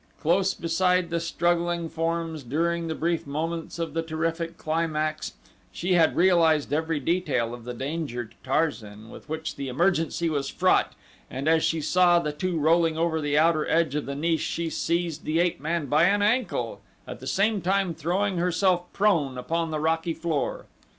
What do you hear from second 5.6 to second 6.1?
she